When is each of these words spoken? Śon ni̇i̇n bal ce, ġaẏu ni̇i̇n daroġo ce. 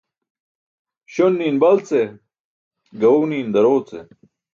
Śon 1.13 1.33
ni̇i̇n 1.39 1.57
bal 1.61 1.77
ce, 1.87 2.01
ġaẏu 2.99 3.21
ni̇i̇n 3.29 3.47
daroġo 3.53 3.81
ce. 3.87 3.99